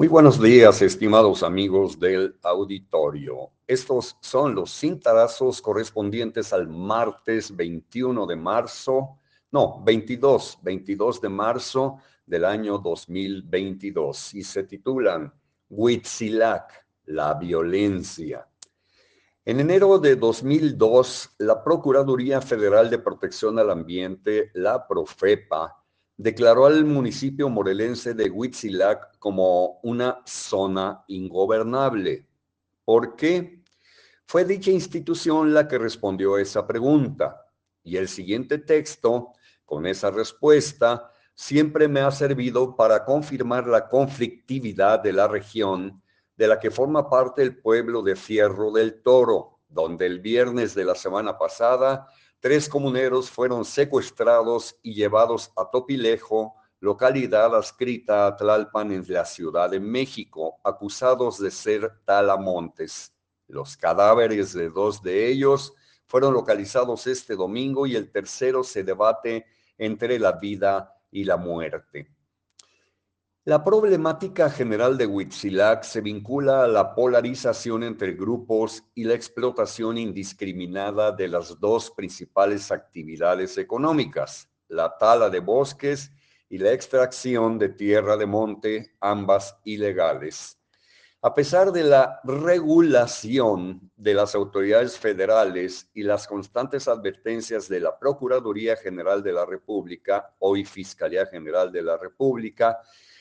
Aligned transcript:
Muy 0.00 0.08
buenos 0.08 0.40
días, 0.40 0.80
estimados 0.80 1.42
amigos 1.42 2.00
del 2.00 2.34
auditorio. 2.42 3.50
Estos 3.66 4.16
son 4.22 4.54
los 4.54 4.70
cintarazos 4.70 5.60
correspondientes 5.60 6.54
al 6.54 6.68
martes 6.68 7.54
21 7.54 8.26
de 8.26 8.34
marzo, 8.34 9.18
no, 9.52 9.82
22, 9.84 10.60
22 10.62 11.20
de 11.20 11.28
marzo 11.28 11.98
del 12.24 12.46
año 12.46 12.78
2022 12.78 14.32
y 14.36 14.42
se 14.42 14.62
titulan 14.62 15.34
Huitzilac, 15.68 16.86
la 17.04 17.34
violencia. 17.34 18.48
En 19.44 19.60
enero 19.60 19.98
de 19.98 20.16
2002, 20.16 21.34
la 21.40 21.62
Procuraduría 21.62 22.40
Federal 22.40 22.88
de 22.88 23.00
Protección 23.00 23.58
al 23.58 23.68
Ambiente, 23.68 24.50
la 24.54 24.88
Profepa, 24.88 25.79
declaró 26.22 26.66
al 26.66 26.84
municipio 26.84 27.48
morelense 27.48 28.12
de 28.12 28.28
Huitzilac 28.28 29.16
como 29.18 29.80
una 29.82 30.20
zona 30.26 31.02
ingobernable. 31.08 32.26
¿Por 32.84 33.16
qué? 33.16 33.62
Fue 34.26 34.44
dicha 34.44 34.70
institución 34.70 35.54
la 35.54 35.66
que 35.66 35.78
respondió 35.78 36.34
a 36.34 36.42
esa 36.42 36.66
pregunta. 36.66 37.46
Y 37.82 37.96
el 37.96 38.06
siguiente 38.06 38.58
texto, 38.58 39.32
con 39.64 39.86
esa 39.86 40.10
respuesta, 40.10 41.10
siempre 41.34 41.88
me 41.88 42.00
ha 42.00 42.10
servido 42.10 42.76
para 42.76 43.02
confirmar 43.06 43.66
la 43.66 43.88
conflictividad 43.88 45.00
de 45.00 45.14
la 45.14 45.26
región 45.26 46.02
de 46.36 46.48
la 46.48 46.60
que 46.60 46.70
forma 46.70 47.08
parte 47.08 47.40
el 47.40 47.56
pueblo 47.56 48.02
de 48.02 48.14
Fierro 48.14 48.70
del 48.72 49.00
Toro, 49.00 49.60
donde 49.70 50.04
el 50.04 50.20
viernes 50.20 50.74
de 50.74 50.84
la 50.84 50.94
semana 50.94 51.38
pasada 51.38 52.08
tres 52.40 52.68
comuneros 52.68 53.30
fueron 53.30 53.64
secuestrados 53.64 54.76
y 54.82 54.94
llevados 54.94 55.52
a 55.56 55.70
Topilejo, 55.70 56.54
localidad 56.80 57.54
adscrita 57.54 58.26
a 58.26 58.36
Tlalpan 58.36 58.92
en 58.92 59.04
la 59.06 59.26
Ciudad 59.26 59.70
de 59.70 59.78
México, 59.78 60.58
acusados 60.64 61.38
de 61.38 61.50
ser 61.50 61.92
talamontes. 62.06 63.12
Los 63.46 63.76
cadáveres 63.76 64.54
de 64.54 64.70
dos 64.70 65.02
de 65.02 65.28
ellos 65.28 65.74
fueron 66.06 66.32
localizados 66.32 67.06
este 67.06 67.36
domingo 67.36 67.86
y 67.86 67.94
el 67.94 68.10
tercero 68.10 68.64
se 68.64 68.82
debate 68.82 69.46
entre 69.76 70.18
la 70.18 70.32
vida 70.32 70.96
y 71.10 71.24
la 71.24 71.36
muerte. 71.36 72.08
La 73.46 73.64
problemática 73.64 74.50
general 74.50 74.98
de 74.98 75.06
Huitzilac 75.06 75.82
se 75.82 76.02
vincula 76.02 76.62
a 76.64 76.68
la 76.68 76.94
polarización 76.94 77.82
entre 77.84 78.12
grupos 78.12 78.84
y 78.94 79.04
la 79.04 79.14
explotación 79.14 79.96
indiscriminada 79.96 81.10
de 81.10 81.26
las 81.26 81.58
dos 81.58 81.90
principales 81.90 82.70
actividades 82.70 83.56
económicas, 83.56 84.50
la 84.68 84.94
tala 84.98 85.30
de 85.30 85.40
bosques 85.40 86.12
y 86.50 86.58
la 86.58 86.72
extracción 86.72 87.58
de 87.58 87.70
tierra 87.70 88.18
de 88.18 88.26
monte, 88.26 88.92
ambas 89.00 89.56
ilegales. 89.64 90.58
A 91.22 91.34
pesar 91.34 91.72
de 91.72 91.84
la 91.84 92.20
regulación 92.24 93.90
de 93.96 94.12
las 94.12 94.34
autoridades 94.34 94.98
federales 94.98 95.88
y 95.94 96.02
las 96.02 96.26
constantes 96.26 96.88
advertencias 96.88 97.70
de 97.70 97.80
la 97.80 97.98
Procuraduría 97.98 98.76
General 98.76 99.22
de 99.22 99.32
la 99.32 99.46
República, 99.46 100.34
hoy 100.40 100.66
Fiscalía 100.66 101.24
General 101.24 101.72
de 101.72 101.82
la 101.82 101.96
República, 101.96 102.80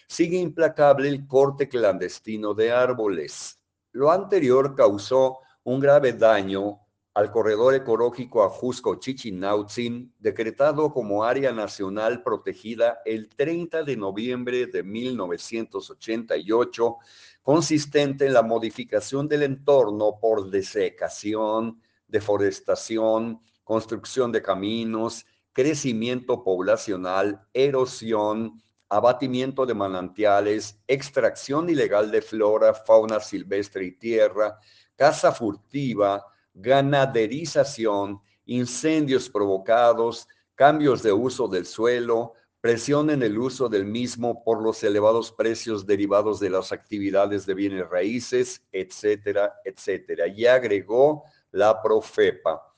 sigue 0.09 0.39
implacable 0.39 1.07
el 1.07 1.25
corte 1.27 1.69
clandestino 1.69 2.55
de 2.55 2.71
árboles. 2.71 3.59
Lo 3.91 4.11
anterior 4.11 4.75
causó 4.75 5.37
un 5.63 5.79
grave 5.79 6.13
daño 6.13 6.79
al 7.13 7.31
corredor 7.31 7.75
ecológico 7.75 8.43
Ajusco-Chichinautzin, 8.43 10.11
decretado 10.17 10.91
como 10.91 11.23
área 11.23 11.51
nacional 11.51 12.23
protegida 12.23 13.01
el 13.05 13.29
30 13.29 13.83
de 13.83 13.97
noviembre 13.97 14.65
de 14.65 14.81
1988, 14.83 16.97
consistente 17.43 18.25
en 18.25 18.33
la 18.33 18.41
modificación 18.41 19.27
del 19.27 19.43
entorno 19.43 20.17
por 20.19 20.49
desecación, 20.49 21.79
deforestación, 22.07 23.41
construcción 23.63 24.31
de 24.31 24.41
caminos, 24.41 25.27
crecimiento 25.53 26.43
poblacional, 26.43 27.47
erosión, 27.53 28.59
abatimiento 28.89 29.65
de 29.65 29.75
manantiales, 29.75 30.79
extracción 30.87 31.69
ilegal 31.69 32.11
de 32.11 32.21
flora, 32.21 32.73
fauna 32.73 33.19
silvestre 33.19 33.85
y 33.85 33.91
tierra, 33.91 34.59
caza 34.95 35.31
furtiva, 35.31 36.25
ganaderización, 36.53 38.19
incendios 38.45 39.29
provocados, 39.29 40.27
cambios 40.55 41.03
de 41.03 41.13
uso 41.13 41.47
del 41.47 41.65
suelo, 41.65 42.33
presión 42.59 43.09
en 43.09 43.23
el 43.23 43.37
uso 43.37 43.69
del 43.69 43.85
mismo 43.85 44.43
por 44.43 44.61
los 44.61 44.83
elevados 44.83 45.31
precios 45.31 45.85
derivados 45.85 46.39
de 46.39 46.49
las 46.49 46.71
actividades 46.71 47.45
de 47.45 47.53
bienes 47.53 47.87
raíces, 47.87 48.61
etcétera, 48.71 49.53
etcétera. 49.63 50.27
Y 50.27 50.45
agregó 50.45 51.23
la 51.51 51.81
Profepa. 51.81 52.68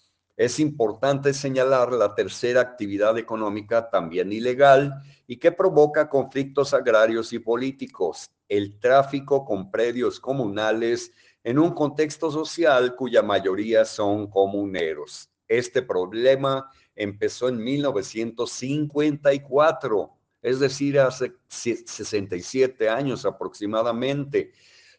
Es 0.41 0.59
importante 0.59 1.33
señalar 1.35 1.93
la 1.93 2.15
tercera 2.15 2.61
actividad 2.61 3.15
económica 3.19 3.91
también 3.91 4.33
ilegal 4.33 5.03
y 5.27 5.37
que 5.37 5.51
provoca 5.51 6.09
conflictos 6.09 6.73
agrarios 6.73 7.31
y 7.31 7.37
políticos, 7.37 8.31
el 8.49 8.79
tráfico 8.79 9.45
con 9.45 9.69
predios 9.69 10.19
comunales 10.19 11.11
en 11.43 11.59
un 11.59 11.75
contexto 11.75 12.31
social 12.31 12.95
cuya 12.95 13.21
mayoría 13.21 13.85
son 13.85 14.31
comuneros. 14.31 15.29
Este 15.47 15.83
problema 15.83 16.71
empezó 16.95 17.47
en 17.47 17.63
1954, 17.63 20.17
es 20.41 20.59
decir, 20.59 20.99
hace 20.99 21.33
67 21.49 22.89
años 22.89 23.25
aproximadamente, 23.25 24.53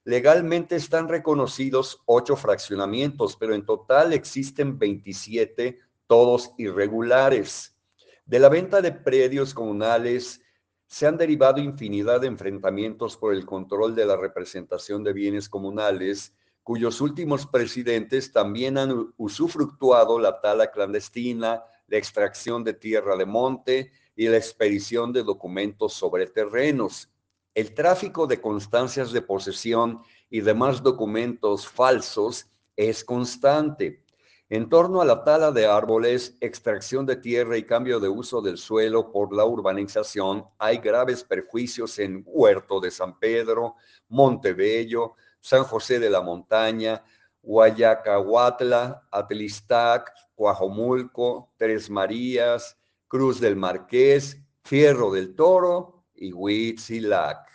Legalmente 0.05 0.75
están 0.75 1.09
reconocidos 1.09 2.03
ocho 2.07 2.37
fraccionamientos, 2.37 3.37
pero 3.37 3.55
en 3.55 3.65
total 3.65 4.13
existen 4.13 4.79
27, 4.79 5.79
todos 6.09 6.53
irregulares. 6.59 7.77
De 8.25 8.41
la 8.41 8.49
venta 8.49 8.81
de 8.81 8.93
predios 8.93 9.55
comunales 9.55 10.41
se 10.87 11.07
han 11.07 11.17
derivado 11.17 11.61
infinidad 11.61 12.21
de 12.21 12.27
enfrentamientos 12.27 13.17
por 13.17 13.33
el 13.33 13.47
control 13.47 13.95
de 13.95 14.05
la 14.05 14.17
representación 14.17 15.05
de 15.05 15.13
bienes 15.13 15.49
comunales, 15.49 16.35
cuyos 16.63 17.01
últimos 17.01 17.47
presidentes 17.47 18.33
también 18.33 18.79
han 18.79 19.13
usufructuado 19.17 20.19
la 20.19 20.41
tala 20.41 20.71
clandestina, 20.71 21.63
la 21.87 21.97
extracción 21.97 22.65
de 22.65 22.75
tierra 22.75 23.17
de 23.17 23.27
monte 23.27 23.93
y 24.17 24.29
la 24.29 24.37
expedición 24.37 25.13
de 25.13 25.23
documentos 25.23 25.93
sobre 25.93 26.27
terrenos. 26.27 27.09
El 27.55 27.75
tráfico 27.75 28.27
de 28.27 28.41
constancias 28.41 29.13
de 29.13 29.21
posesión 29.21 30.01
y 30.31 30.41
demás 30.41 30.83
documentos 30.83 31.69
falsos 31.69 32.47
es 32.77 33.05
constante. 33.05 34.07
En 34.49 34.71
torno 34.71 35.03
a 35.03 35.05
la 35.05 35.23
tala 35.23 35.53
de 35.53 35.67
árboles, 35.67 36.39
extracción 36.41 37.05
de 37.05 37.17
tierra 37.17 37.59
y 37.59 37.65
cambio 37.65 38.01
de 38.01 38.09
uso 38.09 38.41
del 38.41 38.57
suelo 38.57 39.13
por 39.13 39.37
la 39.37 39.45
urbanización, 39.45 40.47
hay 40.59 40.79
graves 40.79 41.25
perjuicios 41.25 41.99
en 41.99 42.23
Huerto 42.25 42.81
de 42.81 42.91
San 42.91 43.19
Pedro, 43.19 43.77
Montebello, 44.09 45.15
San 45.39 45.65
José 45.65 45.99
de 45.99 46.09
la 46.09 46.23
Montaña, 46.23 47.05
Guayacahuatla, 47.43 49.09
Atlistac, 49.11 50.11
Cuajomulco, 50.35 51.53
Tres 51.59 51.91
Marías, 51.91 52.79
Cruz 53.09 53.41
del 53.41 53.57
Marqués, 53.57 54.39
Fierro 54.63 55.13
del 55.13 55.35
Toro 55.35 56.02
y 56.15 56.33
Huitzilac. 56.33 57.47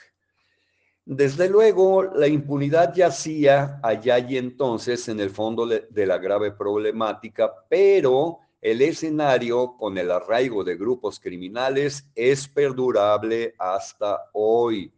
Desde 1.06 1.47
luego, 1.50 2.03
la 2.03 2.28
impunidad 2.28 2.94
yacía 2.94 3.79
allá 3.81 4.19
y 4.19 4.38
entonces 4.38 5.07
en 5.07 5.22
el 5.22 5.29
fondo 5.29 5.66
de 5.66 6.06
la 6.06 6.18
grave 6.18 6.51
problemática, 6.51 7.50
pero 7.69 8.40
el 8.59 8.81
escenario 8.81 9.78
con 9.78 9.97
el 9.97 10.12
arraigo 10.12 10.66
de 10.66 10.75
grupos 10.75 11.19
criminales 11.19 12.09
es 12.13 12.50
perdurable 12.50 13.56
hasta 13.57 14.29
hoy. 14.34 14.91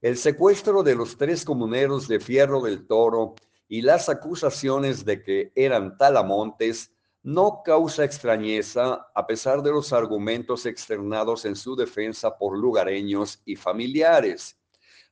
El 0.00 0.16
secuestro 0.16 0.82
de 0.82 0.94
los 0.94 1.18
tres 1.18 1.44
comuneros 1.44 2.08
de 2.08 2.20
Fierro 2.20 2.62
del 2.62 2.86
Toro 2.86 3.34
y 3.68 3.82
las 3.82 4.08
acusaciones 4.08 5.04
de 5.04 5.22
que 5.22 5.52
eran 5.54 5.98
talamontes 5.98 6.93
no 7.24 7.62
causa 7.64 8.04
extrañeza 8.04 9.08
a 9.14 9.26
pesar 9.26 9.62
de 9.62 9.70
los 9.70 9.94
argumentos 9.94 10.66
externados 10.66 11.46
en 11.46 11.56
su 11.56 11.74
defensa 11.74 12.36
por 12.36 12.58
lugareños 12.58 13.40
y 13.46 13.56
familiares. 13.56 14.58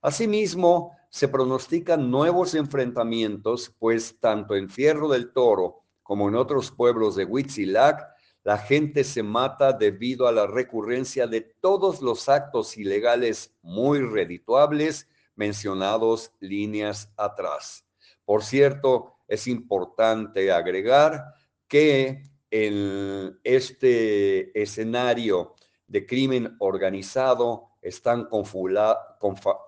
Asimismo, 0.02 0.94
se 1.08 1.28
pronostican 1.28 2.10
nuevos 2.10 2.54
enfrentamientos, 2.54 3.74
pues 3.78 4.20
tanto 4.20 4.54
en 4.54 4.68
Fierro 4.68 5.08
del 5.08 5.32
Toro 5.32 5.84
como 6.02 6.28
en 6.28 6.34
otros 6.34 6.70
pueblos 6.70 7.16
de 7.16 7.24
Huitzilac, 7.24 8.06
la 8.44 8.58
gente 8.58 9.04
se 9.04 9.22
mata 9.22 9.72
debido 9.72 10.28
a 10.28 10.32
la 10.32 10.46
recurrencia 10.46 11.26
de 11.26 11.40
todos 11.40 12.02
los 12.02 12.28
actos 12.28 12.76
ilegales 12.76 13.54
muy 13.62 14.00
redituables 14.00 15.08
mencionados 15.34 16.32
líneas 16.40 17.10
atrás. 17.16 17.86
Por 18.26 18.44
cierto, 18.44 19.14
es 19.28 19.46
importante 19.46 20.52
agregar 20.52 21.34
que 21.72 22.22
en 22.50 23.40
este 23.44 24.60
escenario 24.60 25.54
de 25.86 26.04
crimen 26.04 26.54
organizado 26.58 27.70
están 27.80 28.28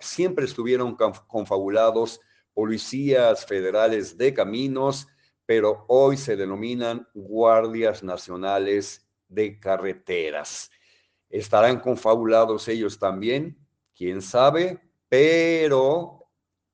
siempre 0.00 0.44
estuvieron 0.44 0.98
confabulados 1.26 2.20
policías 2.52 3.46
federales 3.46 4.18
de 4.18 4.34
caminos, 4.34 5.08
pero 5.46 5.86
hoy 5.88 6.18
se 6.18 6.36
denominan 6.36 7.08
guardias 7.14 8.02
nacionales 8.02 9.08
de 9.26 9.58
carreteras. 9.58 10.70
¿Estarán 11.30 11.80
confabulados 11.80 12.68
ellos 12.68 12.98
también? 12.98 13.56
¿Quién 13.96 14.20
sabe? 14.20 14.78
Pero 15.08 16.28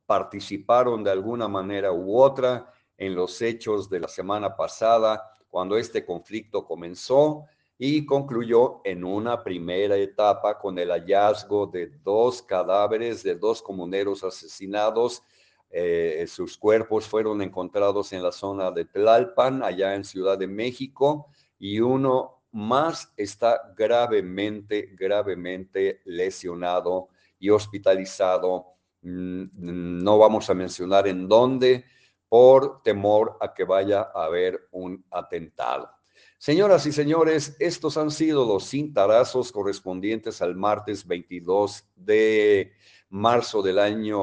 participaron 0.07 1.05
de 1.05 1.13
alguna 1.13 1.47
manera 1.47 1.93
u 1.93 2.19
otra 2.19 2.75
en 3.01 3.15
los 3.15 3.41
hechos 3.41 3.89
de 3.89 3.99
la 3.99 4.09
semana 4.09 4.55
pasada, 4.55 5.35
cuando 5.49 5.79
este 5.79 6.05
conflicto 6.05 6.67
comenzó 6.67 7.47
y 7.79 8.05
concluyó 8.05 8.83
en 8.85 9.05
una 9.05 9.43
primera 9.43 9.97
etapa 9.97 10.59
con 10.59 10.79
el 10.79 10.91
hallazgo 10.91 11.67
de 11.67 11.87
dos 12.05 12.43
cadáveres 12.43 13.23
de 13.23 13.37
dos 13.37 13.63
comuneros 13.63 14.23
asesinados. 14.23 15.23
Eh, 15.71 16.27
sus 16.29 16.59
cuerpos 16.59 17.07
fueron 17.07 17.41
encontrados 17.41 18.13
en 18.13 18.23
la 18.23 18.33
zona 18.33 18.71
de 18.71 18.85
Tlalpan, 18.85 19.63
allá 19.63 19.95
en 19.95 20.05
Ciudad 20.05 20.37
de 20.37 20.47
México, 20.47 21.29
y 21.59 21.81
uno 21.81 22.43
más 22.53 23.15
está 23.17 23.73
gravemente, 23.75 24.91
gravemente 24.93 26.03
lesionado 26.05 27.09
y 27.39 27.49
hospitalizado. 27.49 28.67
Mm, 29.01 30.03
no 30.05 30.19
vamos 30.19 30.51
a 30.51 30.55
mencionar 30.55 31.09
en 31.09 31.27
dónde 31.27 31.87
por 32.31 32.83
temor 32.83 33.37
a 33.41 33.53
que 33.53 33.65
vaya 33.65 34.11
a 34.15 34.25
haber 34.25 34.69
un 34.71 35.05
atentado. 35.11 35.91
Señoras 36.39 36.87
y 36.87 36.93
señores, 36.93 37.57
estos 37.59 37.99
han 37.99 38.11
sido 38.11 38.47
los 38.47 38.71
cintarazos 38.71 39.53
correspondientes 39.53 40.41
al 40.41 40.57
martes 40.57 41.07
22 41.07 41.85
de 41.97 42.73
marzo 43.11 43.61
del 43.61 43.81
año 43.81 44.21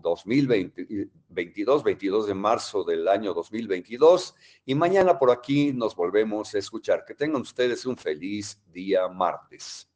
2022, 0.00 1.84
22 1.84 2.26
de 2.26 2.34
marzo 2.34 2.82
del 2.82 3.06
año 3.06 3.34
2022. 3.34 4.34
Y 4.64 4.74
mañana 4.74 5.18
por 5.18 5.30
aquí 5.30 5.72
nos 5.72 5.94
volvemos 5.94 6.54
a 6.54 6.58
escuchar. 6.58 7.04
Que 7.04 7.14
tengan 7.14 7.42
ustedes 7.42 7.84
un 7.84 7.96
feliz 7.96 8.60
día 8.72 9.06
martes. 9.08 9.91